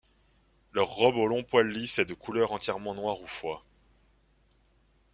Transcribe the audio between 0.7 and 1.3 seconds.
Leur robe au